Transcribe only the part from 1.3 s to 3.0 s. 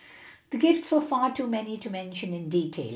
too many to mention in detail.